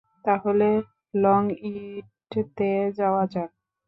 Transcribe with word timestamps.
তাহলে 0.25 0.69
লংইউতে 1.13 2.69
যাওয়া 2.97 3.23
যাক। 3.27 3.49